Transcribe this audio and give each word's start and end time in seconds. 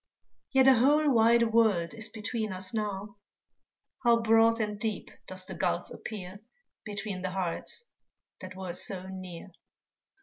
Yet 0.51 0.67
a 0.67 0.73
whole 0.73 1.11
wide 1.11 1.53
world 1.53 1.93
is 1.93 2.09
between 2.09 2.51
us 2.51 2.73
now; 2.73 3.17
How 4.03 4.19
broad 4.19 4.59
and 4.59 4.79
deep 4.79 5.11
does 5.27 5.45
the 5.45 5.53
gulf 5.53 5.91
appear 5.91 6.39
Between 6.83 7.21
the 7.21 7.29
hearts 7.29 7.87
that 8.39 8.55
were 8.55 8.73
so 8.73 9.05
near! 9.07 9.51